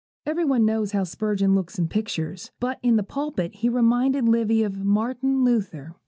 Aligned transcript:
Every 0.25 0.43
one 0.45 0.65
knows 0.65 0.93
how 0.93 1.03
Spurgeon 1.03 1.53
looks 1.53 1.77
in 1.77 1.87
pictures, 1.87 2.49
but 2.59 2.79
in 2.81 2.95
the 2.95 3.03
pulpit 3.03 3.53
he 3.57 3.69
reminded 3.69 4.27
Livy 4.27 4.63
of 4.63 4.83
Martin 4.83 5.43
Luther. 5.43 5.95